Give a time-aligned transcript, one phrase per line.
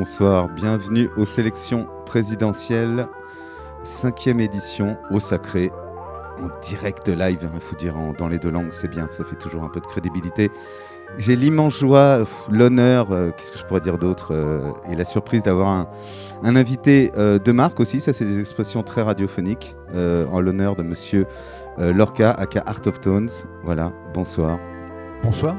[0.00, 3.06] Bonsoir, bienvenue aux sélections présidentielles,
[3.82, 5.70] cinquième édition au Sacré,
[6.42, 9.36] en direct live, il hein, faut dire dans les deux langues, c'est bien, ça fait
[9.36, 10.50] toujours un peu de crédibilité.
[11.18, 15.42] J'ai l'immense joie, l'honneur, euh, qu'est-ce que je pourrais dire d'autre, euh, et la surprise
[15.42, 15.86] d'avoir un,
[16.56, 21.26] invité euh, de marque aussi, ça c'est des expressions très radiophoniques, en l'honneur de monsieur
[21.76, 23.28] Lorca, aka Art of Tones.
[23.64, 24.58] Voilà, bonsoir.
[25.22, 25.56] Bonsoir,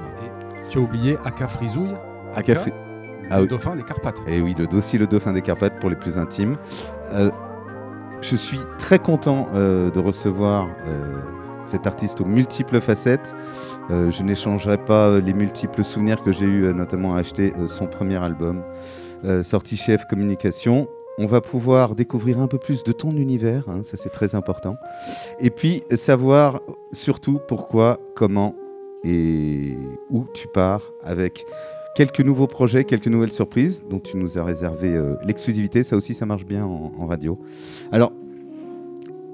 [0.72, 1.94] tu as oublié Aka Frisouille
[2.34, 2.56] Aka,
[3.32, 3.48] Frisouille.
[3.48, 4.20] Le ah dauphin des Carpates.
[4.28, 6.58] Et eh oui, le dossier le dauphin des Carpates pour les plus intimes.
[8.22, 10.68] je suis très content de recevoir
[11.72, 13.34] cet artiste aux multiples facettes.
[13.90, 17.54] Euh, je n'échangerai pas euh, les multiples souvenirs que j'ai eu, euh, notamment à acheter
[17.68, 18.64] son premier album,
[19.44, 20.88] sorti chez F Communication.
[21.18, 24.76] On va pouvoir découvrir un peu plus de ton univers, hein, ça c'est très important.
[25.40, 28.56] Et puis savoir surtout pourquoi, comment
[29.04, 29.78] et
[30.10, 31.46] où tu pars avec
[31.96, 35.84] quelques nouveaux projets, quelques nouvelles surprises dont tu nous as réservé l'exclusivité.
[35.84, 37.40] Ça aussi, ça marche bien en, en radio.
[37.92, 38.12] Alors,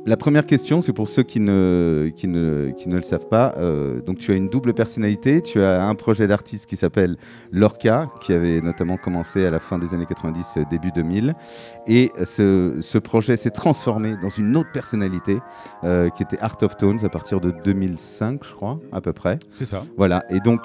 [0.08, 3.54] la première question, c'est pour ceux qui ne, qui ne, qui ne le savent pas.
[3.58, 5.42] Euh, donc, tu as une double personnalité.
[5.42, 7.18] Tu as un projet d'artiste qui s'appelle
[7.52, 11.36] Lorca, qui avait notamment commencé à la fin des années 90, euh, début 2000.
[11.88, 15.40] Et ce, ce projet s'est transformé dans une autre personnalité,
[15.84, 19.40] euh, qui était Art of Tones, à partir de 2005, je crois, à peu près.
[19.50, 19.84] C'est ça.
[19.98, 20.24] Voilà.
[20.30, 20.62] Et donc,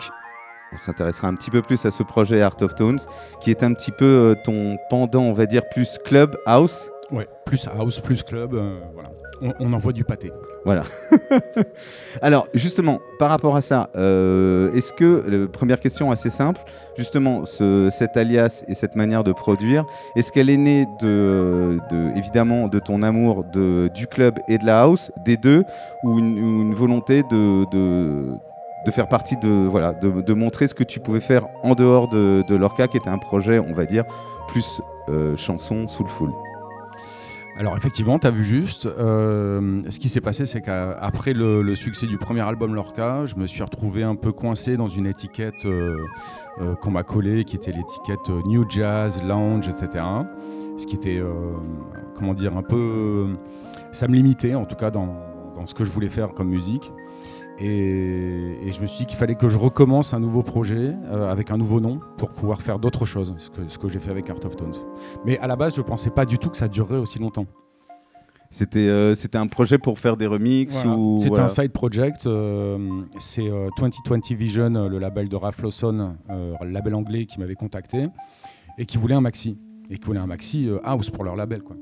[0.73, 3.01] on s'intéressera un petit peu plus à ce projet Art of Tones,
[3.41, 6.89] qui est un petit peu ton pendant, on va dire, plus club house.
[7.11, 8.53] Ouais, plus house, plus club,
[8.95, 9.11] voilà
[9.59, 10.31] on, envoie du pâté.
[10.65, 10.85] Voilà.
[12.23, 16.61] Alors, justement, par rapport à ça, euh, est-ce que, première question assez simple,
[16.97, 19.85] justement, cet alias et cette manière de produire,
[20.17, 21.79] est-ce qu'elle est née de,
[22.17, 25.65] évidemment, de ton amour de, du club et de la house, des deux,
[26.05, 28.33] ou une, volonté de, de,
[28.91, 32.89] faire partie de, voilà, de, montrer ce que tu pouvais faire en dehors de, Lorca,
[32.89, 34.05] qui était un projet, on va dire,
[34.49, 36.31] plus euh, chanson full
[37.59, 38.87] alors effectivement, tu as vu juste.
[38.87, 43.47] Euh, ce qui s'est passé, c'est qu'après le, succès du premier album Lorca, je me
[43.47, 45.97] suis retrouvé un peu coincé dans une étiquette euh,
[46.61, 50.05] euh, qu'on m'a collée, qui était l'étiquette New Jazz, Lounge, etc.
[50.79, 51.23] Ce qui était,
[52.15, 53.37] comment dire, un peu...
[53.93, 55.15] Ça me limitait, en tout cas, dans
[55.67, 56.91] ce que je voulais faire comme musique.
[57.59, 61.51] Et, je me suis dit qu'il fallait que je recommence un nouveau projet euh, avec
[61.51, 64.31] un nouveau nom pour pouvoir faire d'autres choses, ce que, ce que j'ai fait avec
[64.31, 64.75] Art of Tones.
[65.25, 67.47] Mais à la base, je ne pensais pas du tout que ça durerait aussi longtemps.
[68.51, 72.27] C'était euh, c'était un projet pour faire des remixes ou C'était un side project.
[72.27, 73.49] Euh, c'est
[73.79, 78.09] 2020 Vision, le label de Ralph Lawson, le label anglais, qui m'avait contacté
[78.79, 79.59] et qui voulait un maxi.
[79.91, 81.63] Et qui voulait un maxi house pour leur label.
[81.63, 81.77] Quoi.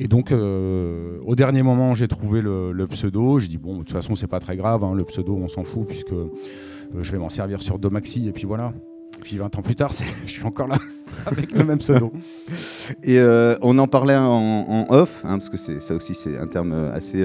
[0.00, 3.38] Et donc, euh, au dernier moment, j'ai trouvé le, pseudo.
[3.40, 5.64] J'ai dit, bon, de toute façon, c'est pas très grave, hein, le pseudo, on s'en
[5.64, 6.30] fout, puisque euh,
[7.00, 8.72] je vais m'en servir sur Domaxi, et puis voilà.
[9.22, 9.92] Puis 20 ans plus tard,
[10.26, 10.76] je suis encore là
[11.26, 12.12] avec le même pseudo.
[13.02, 16.90] Et euh, on en parlait en, off, hein, parce que ça aussi c'est un terme
[16.94, 17.24] assez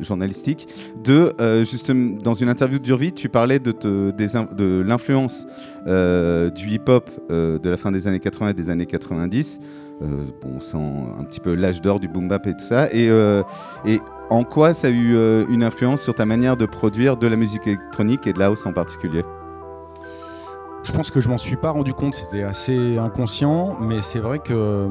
[0.00, 0.68] journalistique,
[1.02, 1.32] de
[1.64, 5.46] justement dans une interview de Durvie, tu parlais de, l'influence
[5.86, 9.60] du hip-hop de la fin des années 80 et des années 90
[10.00, 12.92] euh, bon, on un petit peu l'âge d'or du boom bap et tout ça.
[12.92, 13.42] Et, euh,
[13.84, 14.00] et
[14.30, 17.36] en quoi ça a eu euh, une influence sur ta manière de produire de la
[17.36, 19.24] musique électronique et de la house en particulier?
[20.88, 24.38] Je pense que je m'en suis pas rendu compte, c'était assez inconscient, mais c'est vrai
[24.38, 24.88] que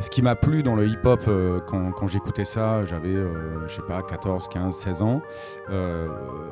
[0.00, 3.86] ce qui m'a plu dans le hip-hop euh, quand, j'écoutais ça, j'avais, euh, je sais
[3.86, 5.22] pas, 14, 15, 16 ans.
[5.70, 6.08] Euh,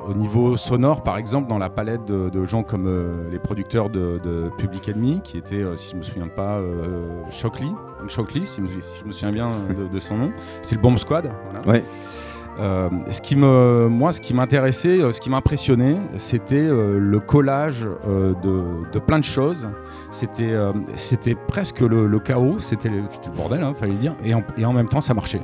[0.07, 2.89] au niveau sonore, par exemple, dans la palette de, gens comme
[3.29, 6.61] les producteurs de, Public Enemy, qui étaient, si je me souviens pas,
[7.29, 7.67] Shockley,
[8.07, 8.61] Shockley, si,
[9.01, 9.49] je me souviens bien
[9.91, 11.29] de, son nom, c'est le Bomb Squad.
[11.67, 11.83] Ouais.
[12.61, 17.19] Euh, ce qui me, moi, ce qui m'intéressait, euh, ce qui m'impressionnait, c'était euh, le
[17.19, 19.67] collage de, plein de choses.
[20.11, 20.53] C'était,
[20.95, 23.03] c'était presque le, chaos, c'était le,
[23.35, 25.41] bordel, hein, fallait le dire, et en, et en, même temps, ça marchait.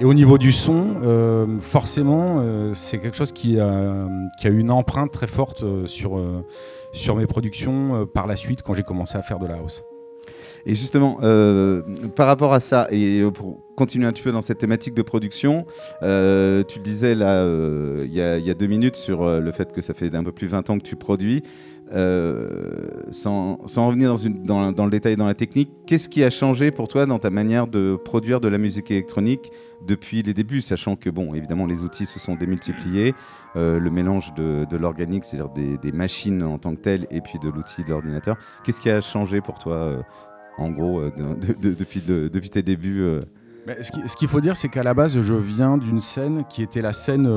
[0.00, 2.42] Et au niveau du son, forcément,
[2.74, 4.08] c'est quelque chose qui a,
[4.38, 6.20] qui a eu une empreinte très forte sur,
[6.92, 9.84] sur mes productions par la suite quand j'ai commencé à faire de la house.
[10.66, 11.82] Et justement, euh,
[12.14, 15.66] par rapport à ça, et pour continuer un petit peu dans cette thématique de production,
[16.02, 19.80] euh, tu le disais là, euh, il y, a deux minutes sur le fait que
[19.80, 21.42] ça fait un peu plus de 20 ans que tu produis.
[21.90, 24.14] sans, revenir
[24.44, 27.66] dans, le détail dans la technique, qu'est-ce qui a changé pour toi dans ta manière
[27.66, 29.50] de produire de la musique électronique
[29.86, 33.14] depuis les débuts, sachant que, bon, évidemment, les outils se sont démultipliés,
[33.56, 35.50] le mélange de, l'organique, c'est-à-dire
[35.80, 38.36] des, machines en tant que telles, et puis de l'outil de l'ordinateur.
[38.64, 40.04] Qu'est-ce qui a changé pour toi
[40.58, 41.10] en gros, euh,
[41.62, 43.20] depuis, depuis tes débuts euh.
[43.80, 46.92] ce qu'il faut dire, c'est qu'à la base, je viens d'une scène qui était la
[46.92, 47.28] scène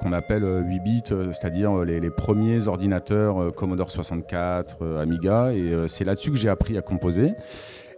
[0.00, 6.30] qu'on appelle 8 bits, c'est-à-dire les, les, premiers ordinateurs Commodore 64, Amiga, et c'est là-dessus
[6.30, 7.32] que j'ai appris à composer.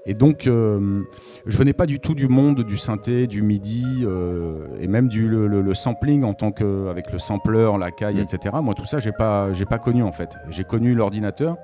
[0.07, 1.03] Et donc, euh,
[1.47, 5.29] je venais pas du tout du monde du synthé, du MIDI, euh, et même du
[5.29, 8.27] le, sampling en tant que avec le sampler, la caille, mm.
[8.35, 8.57] etc.
[8.63, 10.37] Moi, tout ça, j'ai pas, j'ai pas connu en fait.
[10.51, 11.57] J'ai connu l'ordinateur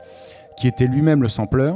[0.56, 1.73] qui était lui-même le sampler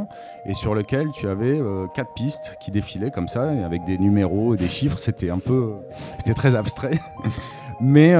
[0.46, 4.54] et sur lequel tu avais euh, quatre pistes qui défilaient comme ça avec des numéros
[4.54, 4.98] et des chiffres.
[4.98, 5.72] C'était un peu,
[6.18, 6.98] c'était très abstrait.
[7.80, 8.14] mais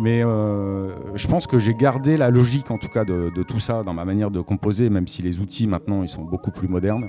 [0.00, 3.94] mais je pense que j'ai gardé la logique en tout cas de, tout ça dans
[3.94, 7.08] ma manière de composer, même si les outils maintenant ils sont beaucoup plus modernes.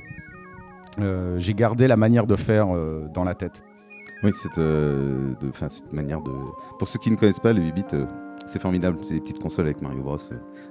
[0.99, 3.63] Euh, j'ai gardé la manière de faire euh, dans la tête.
[4.23, 5.33] Oui, cette, euh,
[5.69, 6.31] cette manière de.
[6.79, 7.83] Pour ceux qui ne connaissent pas, le 8 bits,
[8.45, 8.97] c'est formidable.
[9.01, 10.17] C'est des petites consoles avec Mario Bros.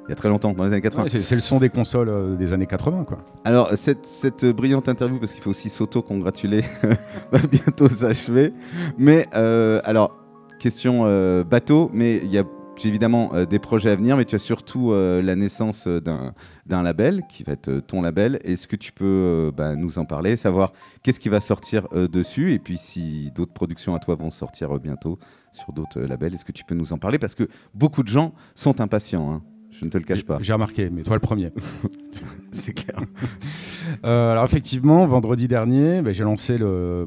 [0.07, 1.07] Il y a très longtemps, dans les années 80.
[1.09, 3.19] c'est le son des consoles des années 80, quoi.
[3.45, 6.65] Alors, cette, cette brillante interview, parce qu'il faut aussi s'auto-congratuler,
[7.33, 8.53] va bientôt s'achever.
[8.99, 10.17] Mais, alors,
[10.59, 11.05] question
[11.45, 12.45] bateau, mais il y a
[12.87, 16.83] évidemment euh, des projets à venir, mais tu as surtout euh, la naissance euh, d'un
[16.83, 18.39] label qui va être ton label.
[18.45, 20.73] Est-ce que tu peux bah, nous en parler, savoir
[21.03, 25.19] qu'est-ce qui va sortir dessus, et puis si d'autres productions à toi vont sortir bientôt
[25.51, 27.19] sur d'autres labels, est-ce que tu peux nous en parler?
[27.19, 29.33] Parce que beaucoup de gens sont impatients.
[29.33, 29.43] Hein.
[29.83, 30.39] Je ne te le cache pas.
[30.41, 31.51] J'ai remarqué, mais toi le premier.
[32.53, 33.01] C'est clair.
[34.05, 37.05] alors effectivement, vendredi dernier, bah, j'ai lancé le,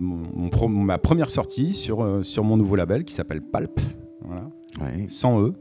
[0.68, 3.80] ma première sortie sur, sur mon nouveau label qui s'appelle Palp.
[4.26, 4.50] Voilà.
[5.08, 5.54] Sans E,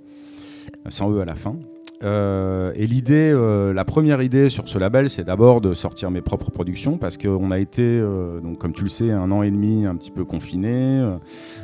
[0.88, 1.56] sans E à la fin.
[2.02, 6.20] Euh, et l'idée, euh, la première idée sur ce label, c'est d'abord de sortir mes
[6.20, 9.50] propres productions parce qu'on a été, euh, donc comme tu le sais, un an et
[9.50, 11.04] demi un petit peu confiné.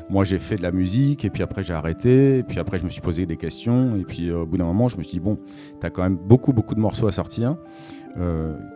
[0.09, 2.39] moi, j'ai fait de la musique et puis après j'ai arrêté.
[2.39, 3.97] Et puis après, je me suis posé des questions.
[3.97, 5.39] Et puis au bout d'un moment, je me suis dit bon,
[5.81, 7.57] tu as quand même beaucoup beaucoup de morceaux à sortir.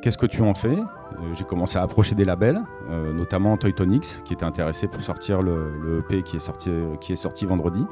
[0.01, 0.77] Qu'est-ce que tu en fais?
[1.37, 2.61] J'ai commencé à approcher des labels,
[3.15, 3.73] notamment Toy
[4.25, 6.71] qui était intéressé pour sortir le, le EP qui est sorti,
[7.01, 7.85] qui est sorti vendredi.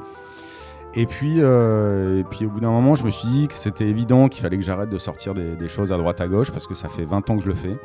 [0.94, 3.86] Et puis, euh, et puis au bout d'un moment, je me suis dit que c'était
[3.86, 6.74] évident qu'il fallait que j'arrête de sortir des, choses à droite à gauche parce que
[6.74, 7.78] ça fait 20 ans que je le fais.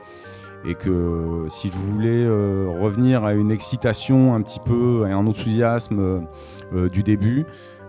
[0.65, 5.25] Et que si je voulais euh, revenir à une excitation un petit peu et un
[5.25, 6.25] enthousiasme
[6.73, 7.45] euh, du début,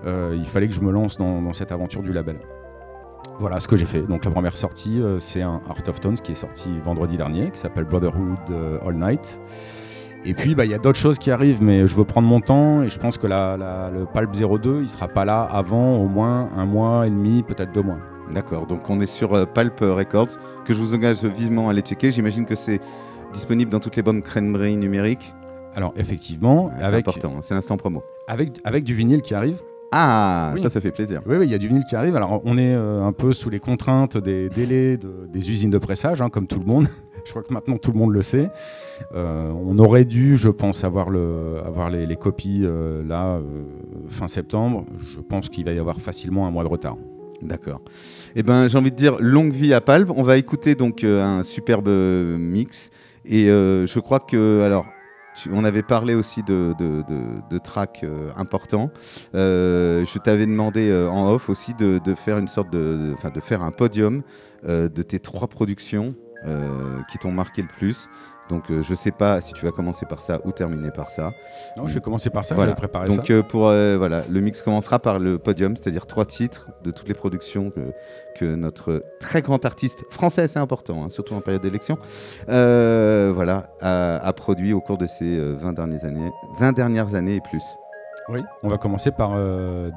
[0.06, 2.38] il fallait que je me lance dans, dans, cette aventure du label.
[3.40, 4.02] Voilà ce que j'ai fait.
[4.02, 7.58] Donc la première sortie, c'est un Art of Tones qui est sorti vendredi dernier, qui
[7.58, 8.38] s'appelle Brotherhood
[8.86, 9.40] All Night.
[10.24, 12.40] Et puis, bah, il y a d'autres choses qui arrivent, mais je veux prendre mon
[12.40, 16.50] temps et je pense que le Palp 02, il sera pas là avant au moins
[16.56, 17.98] un mois et demi, peut-être deux mois.
[18.32, 21.80] D'accord, donc on est sur euh, Palp Records, que je vous engage vivement à aller
[21.80, 22.10] checker.
[22.10, 22.80] J'imagine que c'est
[23.32, 25.32] disponible dans toutes les bonnes crèmeries numériques.
[25.74, 28.02] Alors, effectivement, c'est important, c'est l'instant promo.
[28.26, 29.62] Avec, avec du vinyle qui arrive.
[29.92, 31.22] Ah, ça, ça fait plaisir.
[31.26, 32.16] Oui, il y a du vinyle qui arrive.
[32.16, 36.20] Alors, on est euh, un peu sous les contraintes des délais des usines de pressage,
[36.20, 36.88] hein, comme tout le monde.
[37.28, 38.48] Je crois que maintenant tout le monde le sait.
[39.14, 43.42] Euh, on aurait dû, je pense, avoir, le, avoir les, copies euh, là euh,
[44.08, 44.86] fin septembre.
[45.14, 46.96] Je pense qu'il va y avoir facilement un mois de retard.
[47.42, 47.82] D'accord.
[48.34, 50.10] Eh ben, j'ai envie de dire longue vie à Palp.
[50.16, 52.88] On va écouter donc un superbe mix.
[53.26, 54.86] Et je crois que, alors,
[55.52, 57.04] on avait parlé aussi de, de,
[57.50, 58.06] de, tracks
[58.38, 58.90] importants.
[59.34, 64.22] je t'avais demandé en off aussi de, faire une sorte de, de faire un podium
[64.66, 66.14] de tes trois productions
[66.46, 68.08] euh, qui t'ont marqué le plus.
[68.48, 71.32] Donc euh, je sais pas si tu vas commencer par ça ou terminer par ça.
[71.76, 72.70] Non, je vais commencer par ça, voilà.
[72.70, 73.32] j'avais préparé Donc, ça.
[73.32, 77.14] Euh, pour voilà, le mix commencera par le podium, c'est-à-dire trois titres de toutes les
[77.14, 77.92] productions que,
[78.36, 81.98] que notre très grand artiste français, c'est important, hein, surtout en période d'élection,
[82.46, 87.64] voilà, a, produit au cours de ces 20 dernières années, 20 dernières années et plus.
[88.30, 89.32] Oui, on va commencer par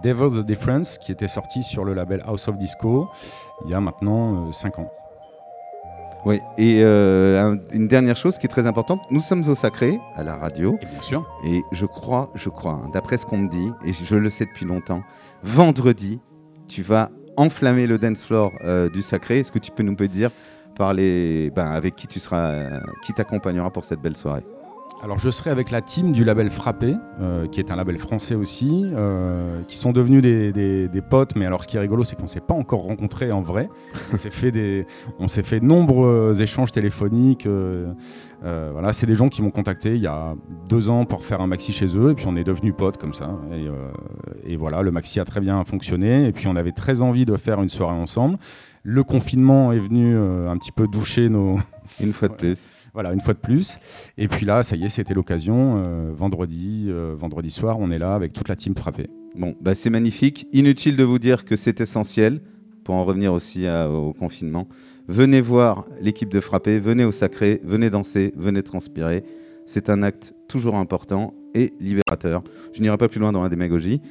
[0.03, 3.09] Devil the Difference, qui était sorti sur le label House of Disco
[3.65, 4.91] il y a maintenant 5 ans.
[6.23, 10.23] Oui, et euh, une dernière chose qui est très importante, nous sommes au Sacré, à
[10.23, 10.77] la radio.
[10.81, 11.27] Et bien sûr.
[11.45, 14.45] Et je crois, je crois, hein, d'après ce qu'on me dit, et je le sais
[14.45, 15.01] depuis longtemps,
[15.43, 16.19] vendredi,
[16.67, 19.39] tu vas enflammer le dance floor euh, du Sacré.
[19.39, 20.29] Est-ce que tu peux nous dire
[20.75, 24.43] par les, ben, avec qui tu seras, qui t'accompagnera pour cette belle soirée?
[25.03, 28.35] Alors je serai avec la team du label Frappé, euh, qui est un label français
[28.35, 32.23] aussi, euh, qui sont devenus des, potes, mais alors ce qui est rigolo, c'est qu'on
[32.23, 33.69] ne s'est pas encore rencontrés en vrai.
[34.13, 34.85] On s'est fait, des,
[35.19, 37.47] on s'est fait de nombreux échanges téléphoniques.
[37.47, 37.93] Euh,
[38.71, 40.35] voilà, c'est des gens qui m'ont contacté il y a
[40.69, 43.13] deux ans pour faire un maxi chez eux, et puis on est devenus potes comme
[43.13, 43.31] ça.
[43.53, 47.25] Et, et, voilà, le maxi a très bien fonctionné, et puis on avait très envie
[47.25, 48.37] de faire une soirée ensemble.
[48.83, 51.57] Le confinement est venu un petit peu doucher nos...
[51.99, 52.57] Une fois de plus.
[52.93, 53.77] Voilà, une fois de plus.
[54.17, 55.75] Et puis là, ça y est, c'était l'occasion.
[55.77, 59.09] Euh, vendredi, euh, vendredi soir, on est là avec toute la team frappée.
[59.35, 60.47] Bon, bah c'est magnifique.
[60.51, 62.41] Inutile de vous dire que c'est essentiel
[62.83, 64.67] pour en revenir aussi au confinement.
[65.07, 69.23] Venez voir l'équipe de Frappé, venez au Sacré, venez danser, venez transpirer.
[69.65, 72.43] C'est un acte toujours important et libérateur.
[72.73, 74.01] Je n'irai pas plus loin dans la démagogie.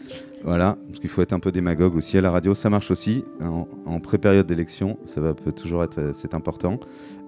[0.43, 2.55] Voilà, parce qu'il faut être un peu démagogue aussi à la radio.
[2.55, 4.99] Ça marche aussi en, pré-période d'élection.
[5.05, 6.81] Ça va, peut toujours être, euh, c'est important.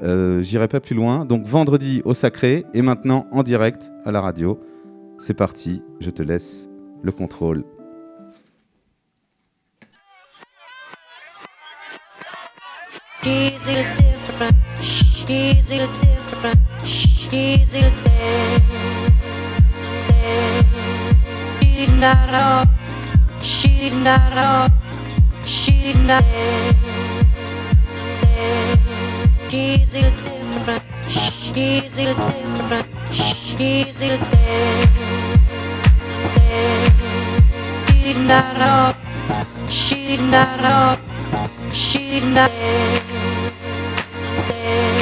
[0.02, 1.26] Euh, J'irai pas plus loin.
[1.26, 4.58] Donc vendredi au Sacré et maintenant en direct à la radio.
[5.18, 5.82] C'est parti.
[6.00, 6.70] Je te laisse
[7.02, 7.64] le contrôle.
[16.42, 16.84] She's different.
[16.84, 18.62] She's ill dead.
[20.08, 20.66] dead.
[21.60, 22.64] She's not all.
[23.40, 24.68] She's not all.
[25.44, 26.76] She's not dead.
[28.20, 28.78] dead.
[29.50, 30.82] She's ill different.
[31.08, 32.88] She's ill different.
[33.12, 34.88] She's ill dead.
[36.34, 36.92] dead.
[37.88, 38.94] She's not all.
[39.68, 40.96] She's not all.
[41.70, 43.02] She's not dead.
[44.48, 45.01] dead.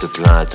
[0.00, 0.54] cette plainte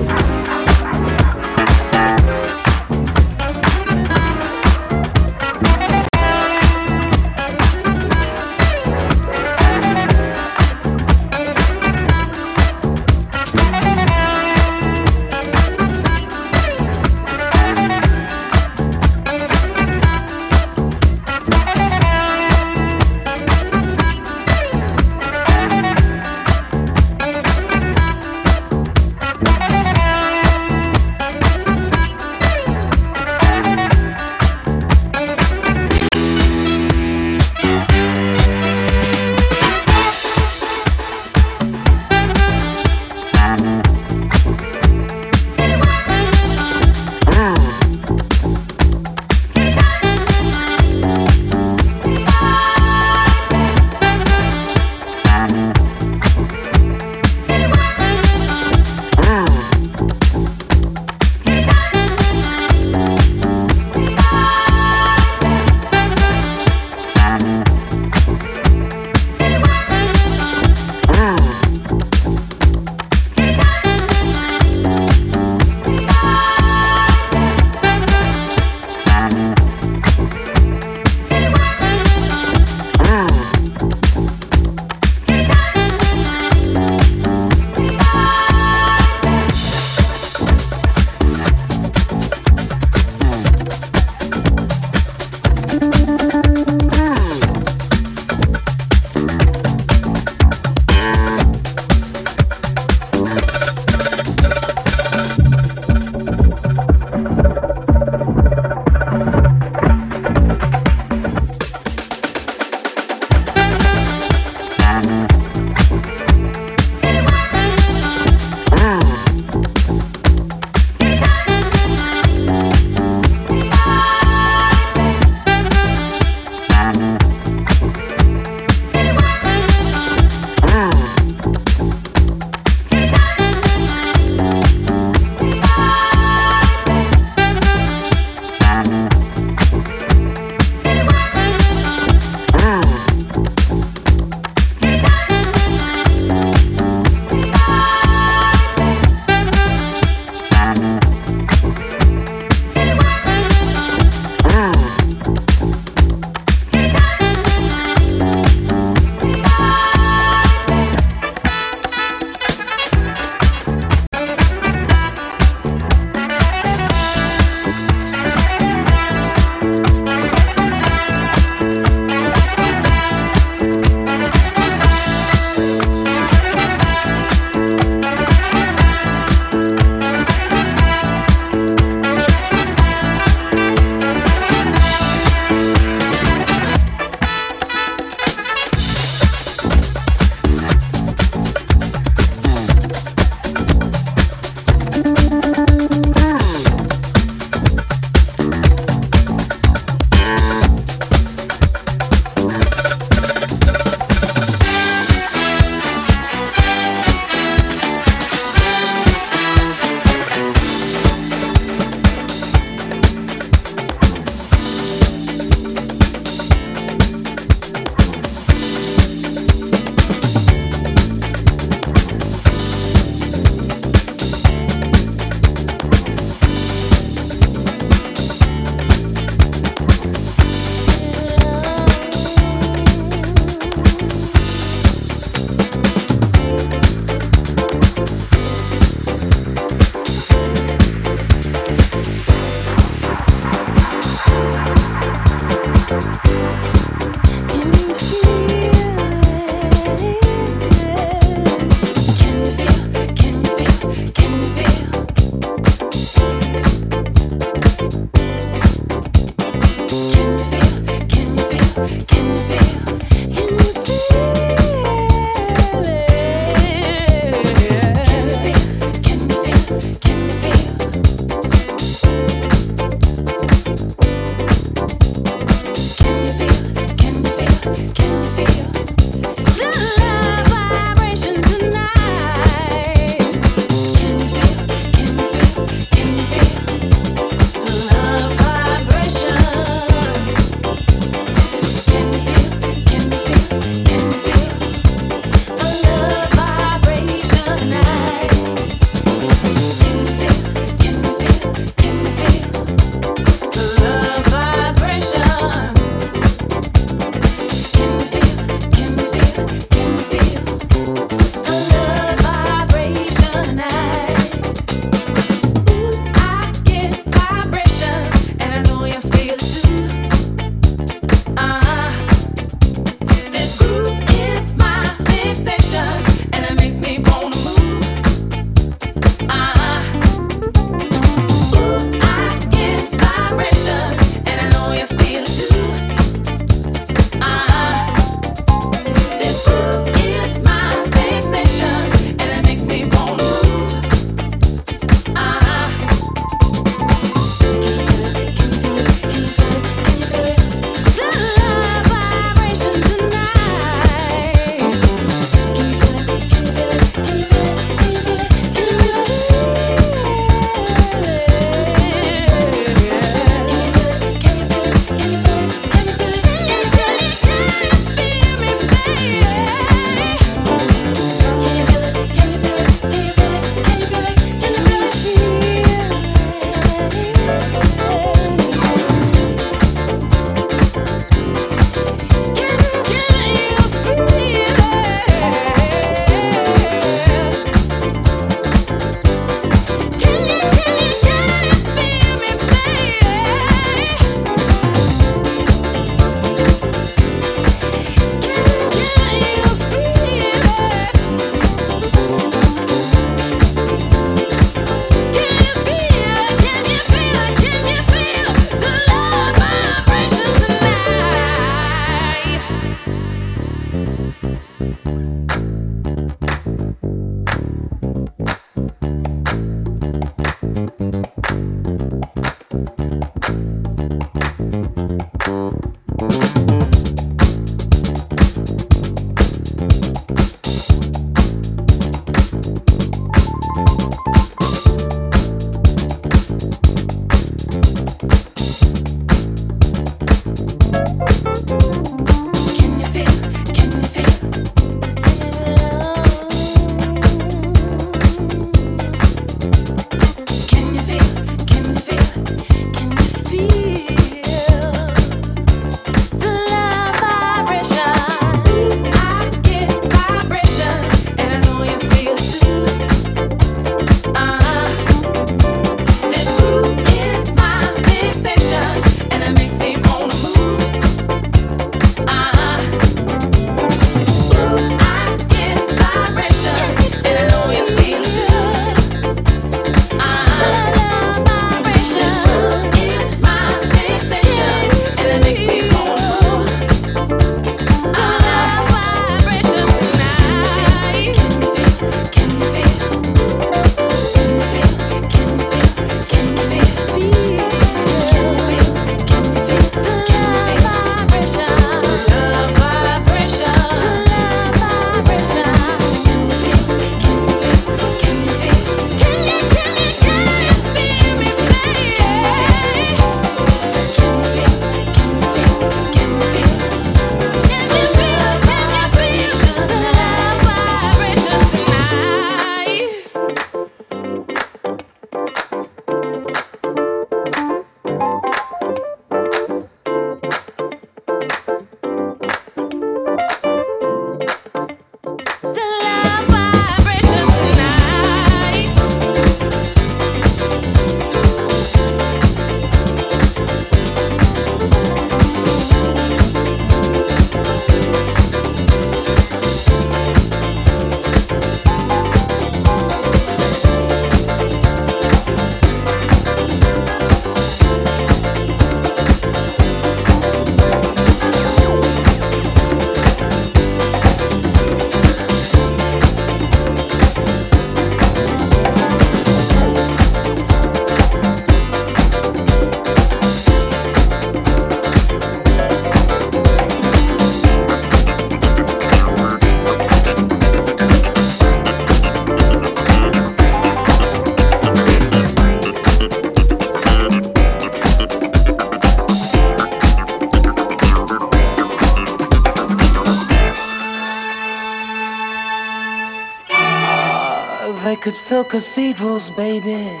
[598.08, 600.00] could fill cathedrals, baby.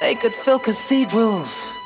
[0.00, 1.77] They could fill cathedrals.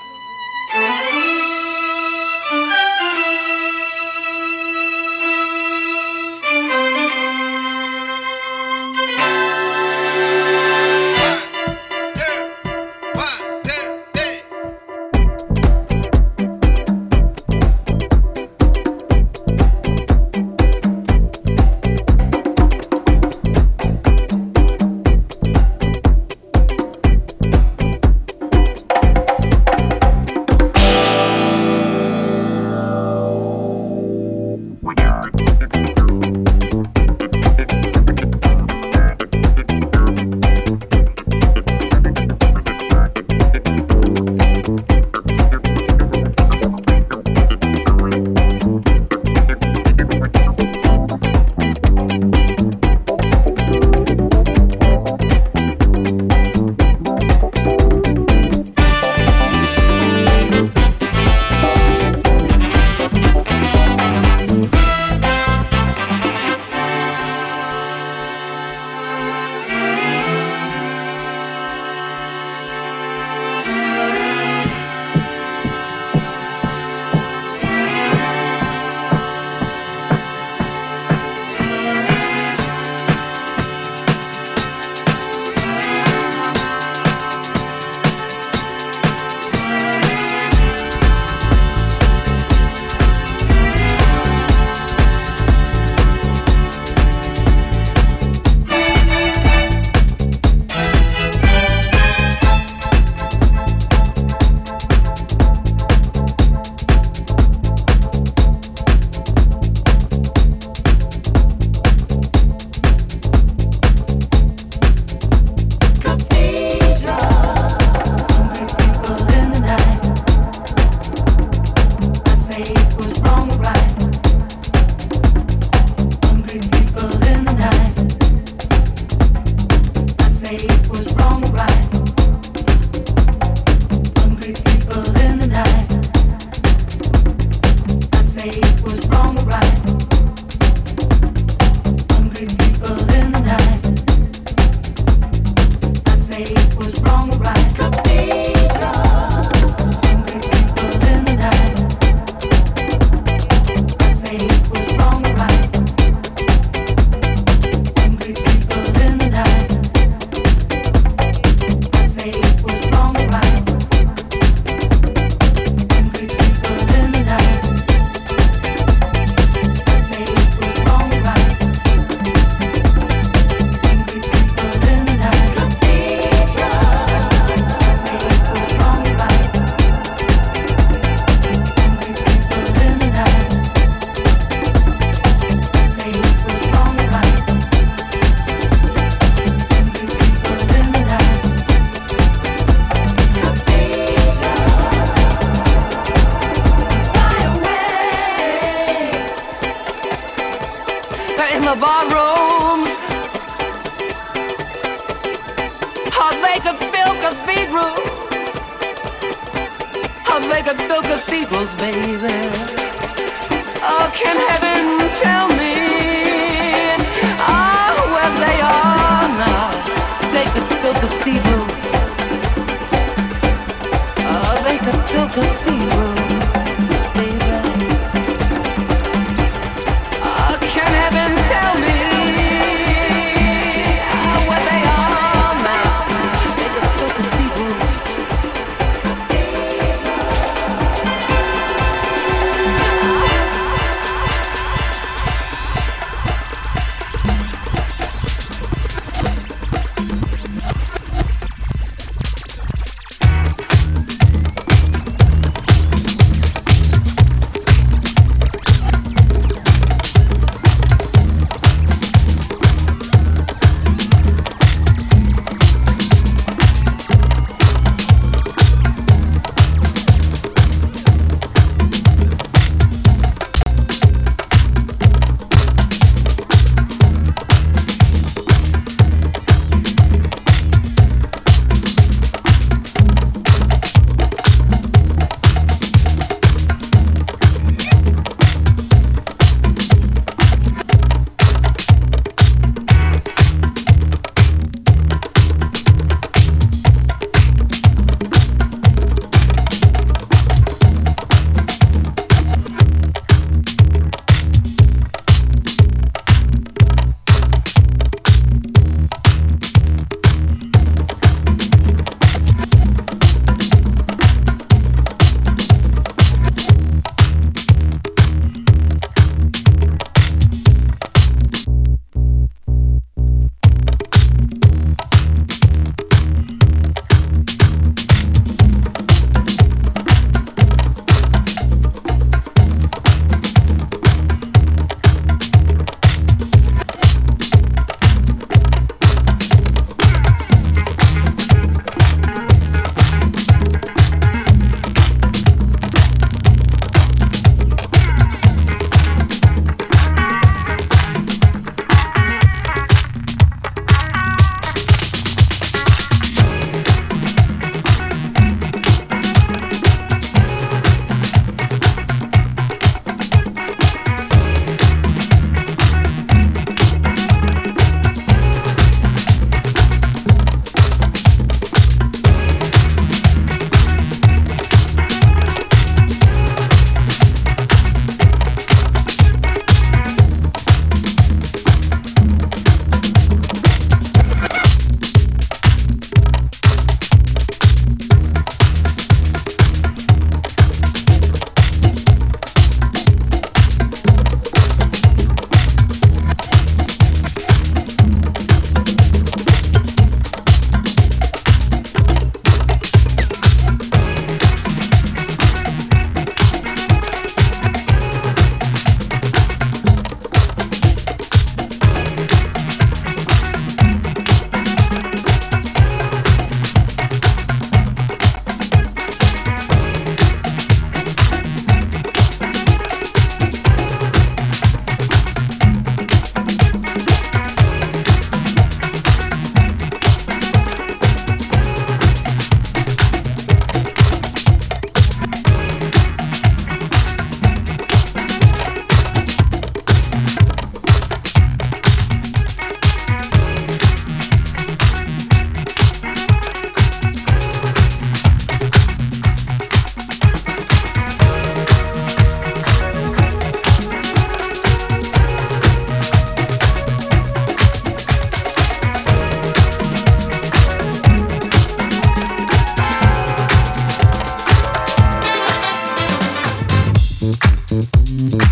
[467.22, 468.51] Mm-hmm.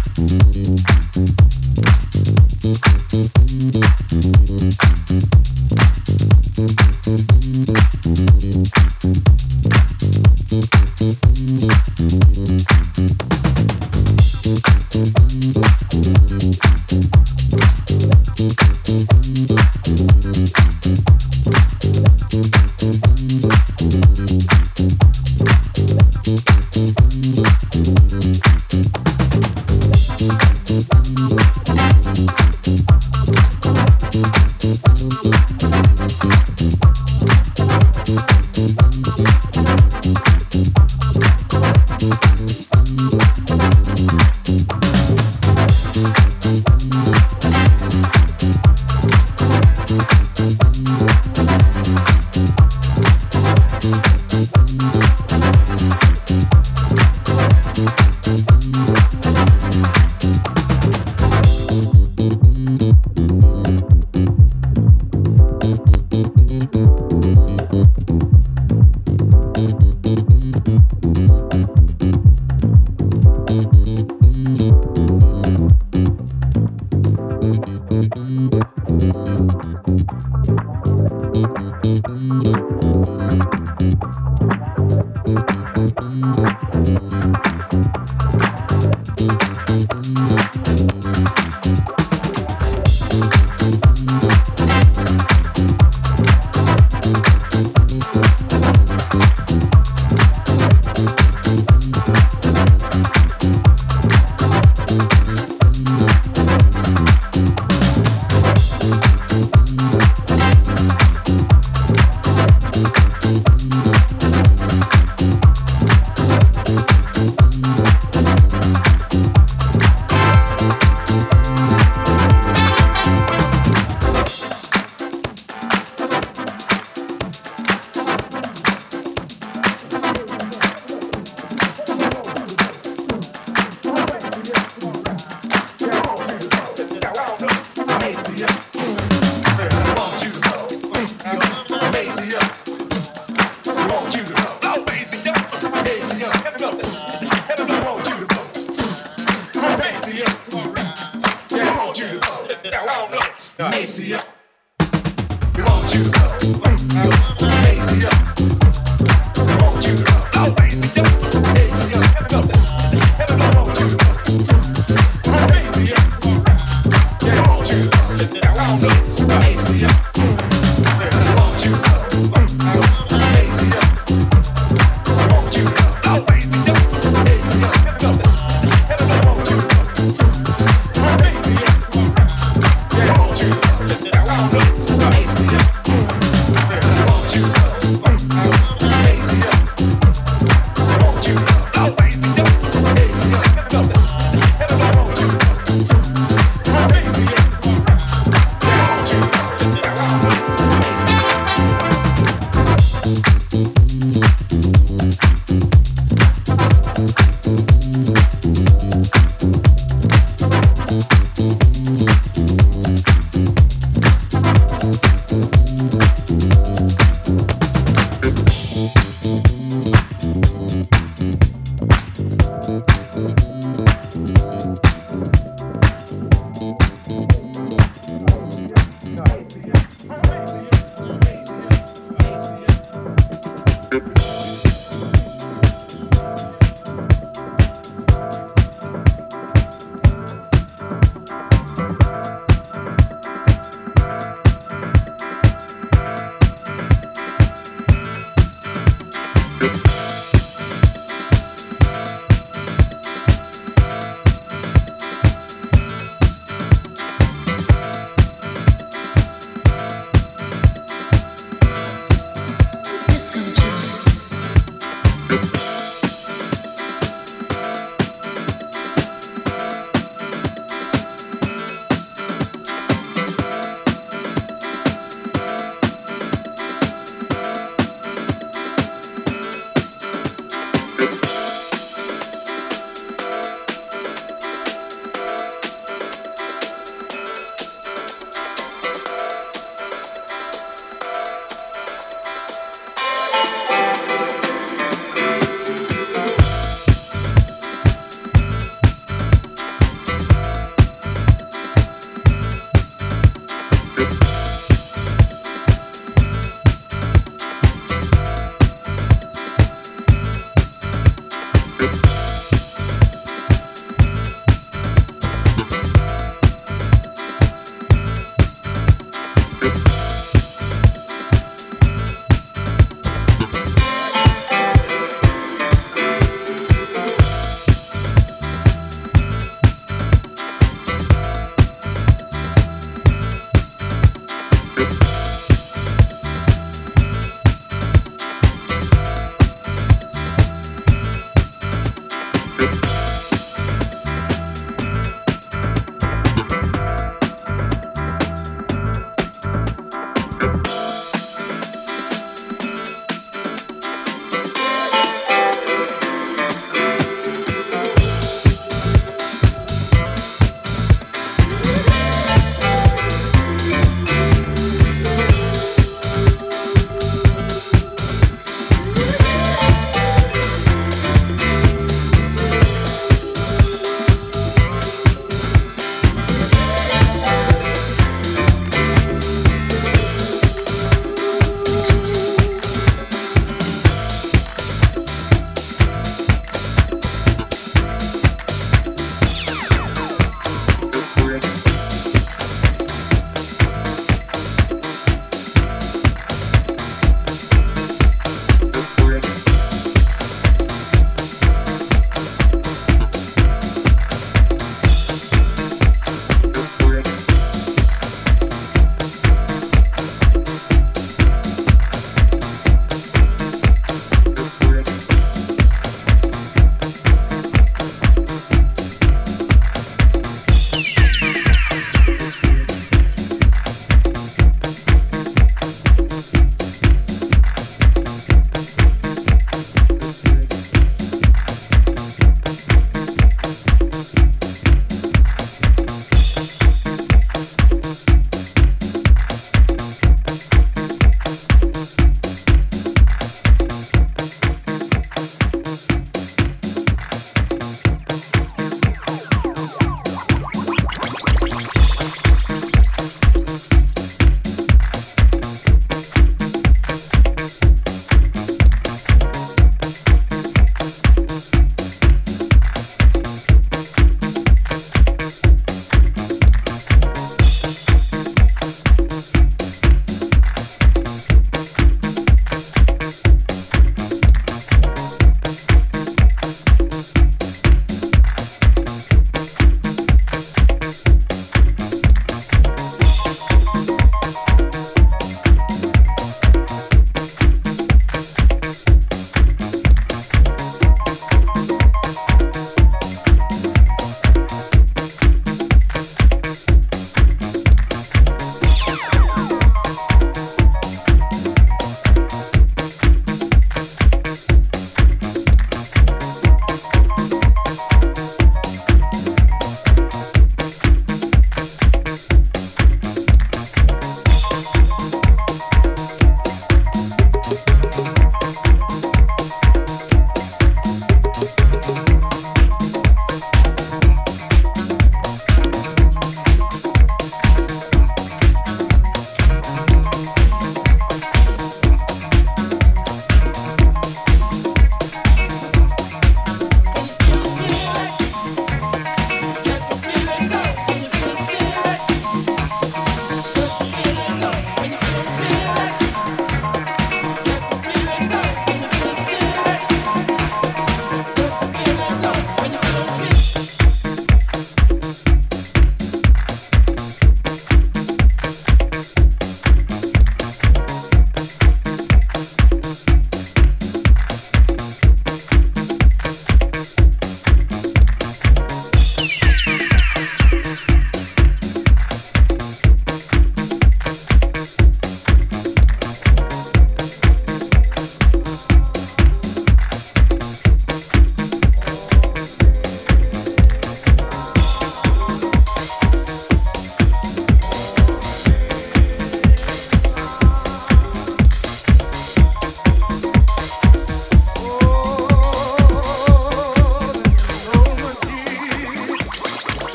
[227.53, 228.00] Thank.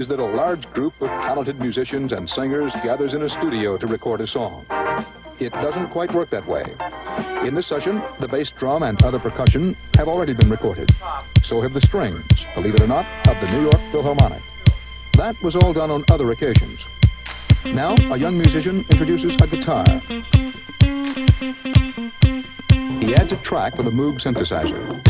[0.00, 3.86] Is that a large group of talented musicians and singers gathers in a studio to
[3.86, 4.64] record a song.
[5.38, 6.64] It doesn't quite work that way.
[7.46, 10.90] In this session, the bass drum and other percussion have already been recorded.
[11.42, 12.24] So have the strings,
[12.54, 14.40] believe it or not, of the New York Philharmonic.
[15.18, 16.86] That was all done on other occasions.
[17.66, 19.84] Now, a young musician introduces a guitar.
[23.04, 25.09] He adds a track for the Moog synthesizer.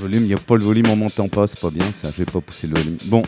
[0.00, 2.24] volume, il n'y a pas le volume, on m'entend pas, c'est pas bien ça, je
[2.24, 2.96] vais pas pousser le volume.
[3.06, 3.22] Bon,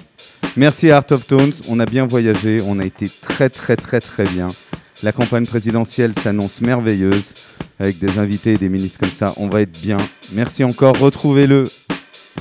[0.57, 4.01] merci à Art of Tones, on a bien voyagé, on a été très très très
[4.01, 4.49] très bien.
[5.03, 7.35] La campagne présidentielle s'annonce merveilleuse,
[7.81, 9.97] avec des invités et des ministres comme ça, on va être bien.
[10.32, 11.65] Merci encore, retrouvez-le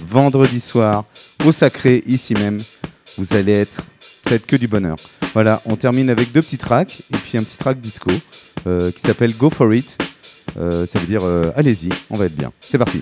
[0.09, 1.05] vendredi soir
[1.45, 2.59] au Sacré, ici même.
[3.17, 3.81] Vous allez être
[4.23, 4.95] peut-être que du bonheur.
[5.33, 8.11] Voilà, on termine avec deux petits tracks, et puis un petit track disco
[8.67, 9.97] euh, qui s'appelle Go For It.
[10.59, 12.51] Euh, ça veut dire euh, allez-y, on va être bien.
[12.59, 13.01] C'est parti.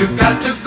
[0.00, 0.59] You've got to